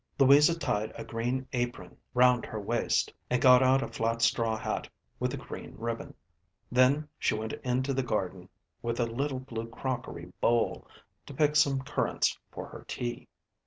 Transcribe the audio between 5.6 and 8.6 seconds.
ribbon. Then she went into the garden